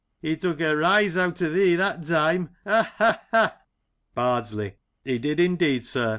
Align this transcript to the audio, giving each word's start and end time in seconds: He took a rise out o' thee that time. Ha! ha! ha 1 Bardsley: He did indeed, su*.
He 0.19 0.35
took 0.35 0.59
a 0.61 0.75
rise 0.75 1.15
out 1.15 1.39
o' 1.43 1.49
thee 1.53 1.75
that 1.75 2.03
time. 2.07 2.49
Ha! 2.63 2.91
ha! 2.97 3.21
ha 3.29 3.53
1 4.15 4.15
Bardsley: 4.15 4.73
He 5.03 5.19
did 5.19 5.39
indeed, 5.39 5.85
su*. 5.85 6.09